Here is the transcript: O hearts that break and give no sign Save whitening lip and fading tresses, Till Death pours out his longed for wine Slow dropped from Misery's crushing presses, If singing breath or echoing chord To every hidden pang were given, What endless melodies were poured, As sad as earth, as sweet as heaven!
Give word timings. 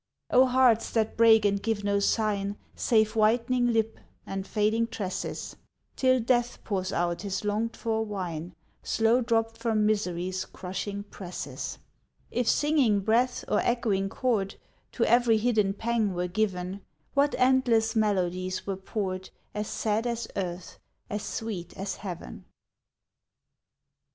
O 0.31 0.47
hearts 0.47 0.89
that 0.93 1.15
break 1.15 1.45
and 1.45 1.61
give 1.61 1.83
no 1.83 1.99
sign 1.99 2.57
Save 2.75 3.15
whitening 3.15 3.67
lip 3.71 3.99
and 4.25 4.47
fading 4.47 4.87
tresses, 4.87 5.55
Till 5.95 6.19
Death 6.19 6.57
pours 6.63 6.91
out 6.91 7.21
his 7.21 7.45
longed 7.45 7.77
for 7.77 8.03
wine 8.03 8.55
Slow 8.81 9.21
dropped 9.21 9.59
from 9.59 9.85
Misery's 9.85 10.43
crushing 10.45 11.03
presses, 11.03 11.77
If 12.31 12.49
singing 12.49 13.01
breath 13.01 13.45
or 13.47 13.59
echoing 13.59 14.09
chord 14.09 14.55
To 14.93 15.05
every 15.05 15.37
hidden 15.37 15.75
pang 15.75 16.15
were 16.15 16.25
given, 16.27 16.81
What 17.13 17.35
endless 17.37 17.95
melodies 17.95 18.65
were 18.65 18.77
poured, 18.77 19.29
As 19.53 19.67
sad 19.67 20.07
as 20.07 20.27
earth, 20.35 20.79
as 21.11 21.21
sweet 21.21 21.77
as 21.77 21.97
heaven! 21.97 22.45